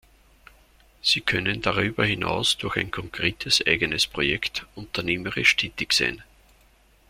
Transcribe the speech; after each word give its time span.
Sie 1.03 1.21
können 1.21 1.61
darüber 1.61 2.03
hinaus 2.03 2.57
durch 2.57 2.75
ein 2.77 2.89
konkretes 2.89 3.63
eigenes 3.67 4.07
Projekt 4.07 4.65
unternehmerisch 4.73 5.55
tätig 5.57 5.93
sein. 5.93 6.23